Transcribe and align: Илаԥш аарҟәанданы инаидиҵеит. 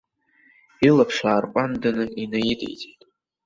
Илаԥш 0.87 1.17
аарҟәанданы 1.29 2.05
инаидиҵеит. 2.21 3.01